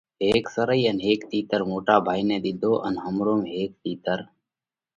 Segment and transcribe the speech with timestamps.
[0.25, 4.19] هيڪ سرئي ان هيڪ تِيتر موٽا ڀائِي نئہ ۮِيڌو ان همروم هيڪ تِيتر